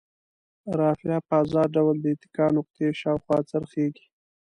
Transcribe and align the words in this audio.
رافعه 0.79 1.17
په 1.27 1.33
ازاد 1.43 1.67
ډول 1.75 1.95
د 2.01 2.05
اتکا 2.13 2.45
نقطې 2.57 2.87
شاوخوا 3.01 3.37
څرخیږي. 3.49 4.05